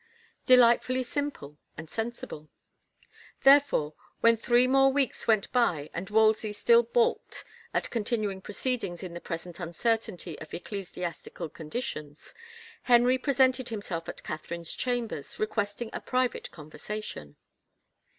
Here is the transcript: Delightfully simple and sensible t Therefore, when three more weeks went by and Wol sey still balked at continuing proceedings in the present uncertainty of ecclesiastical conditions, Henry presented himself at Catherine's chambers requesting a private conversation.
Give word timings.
Delightfully 0.47 1.03
simple 1.03 1.59
and 1.77 1.87
sensible 1.87 2.45
t 2.45 2.49
Therefore, 3.43 3.93
when 4.21 4.35
three 4.35 4.65
more 4.65 4.91
weeks 4.91 5.27
went 5.27 5.51
by 5.51 5.91
and 5.93 6.09
Wol 6.09 6.33
sey 6.33 6.51
still 6.53 6.81
balked 6.81 7.45
at 7.71 7.91
continuing 7.91 8.41
proceedings 8.41 9.03
in 9.03 9.13
the 9.13 9.21
present 9.21 9.59
uncertainty 9.59 10.39
of 10.39 10.51
ecclesiastical 10.55 11.49
conditions, 11.49 12.33
Henry 12.81 13.19
presented 13.19 13.69
himself 13.69 14.09
at 14.09 14.23
Catherine's 14.23 14.73
chambers 14.73 15.37
requesting 15.39 15.91
a 15.93 16.01
private 16.01 16.49
conversation. 16.49 17.35